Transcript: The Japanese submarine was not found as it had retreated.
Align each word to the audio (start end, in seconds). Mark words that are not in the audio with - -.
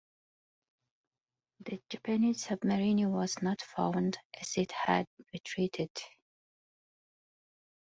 The 1.59 1.79
Japanese 1.87 2.45
submarine 2.45 3.11
was 3.11 3.39
not 3.43 3.61
found 3.61 4.17
as 4.33 4.57
it 4.57 4.71
had 4.71 5.05
retreated. 5.31 5.91